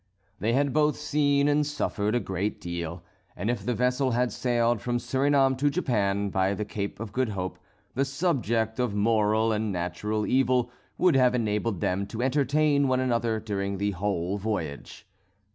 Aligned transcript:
They 0.39 0.53
had 0.53 0.73
both 0.73 0.95
seen 0.97 1.47
and 1.47 1.63
suffered 1.63 2.15
a 2.15 2.19
great 2.19 2.59
deal; 2.59 3.03
and 3.35 3.51
if 3.51 3.63
the 3.63 3.75
vessel 3.75 4.09
had 4.13 4.31
sailed 4.31 4.81
from 4.81 4.97
Surinam 4.97 5.55
to 5.57 5.69
Japan, 5.69 6.31
by 6.31 6.55
the 6.55 6.65
Cape 6.65 6.99
of 6.99 7.11
Good 7.13 7.29
Hope, 7.29 7.59
the 7.93 8.03
subject 8.03 8.79
of 8.79 8.95
moral 8.95 9.51
and 9.51 9.71
natural 9.71 10.25
evil 10.25 10.71
would 10.97 11.15
have 11.15 11.35
enabled 11.35 11.81
them 11.81 12.07
to 12.07 12.23
entertain 12.23 12.87
one 12.87 12.99
another 12.99 13.39
during 13.39 13.77
the 13.77 13.91
whole 13.91 14.39
voyage. 14.39 15.05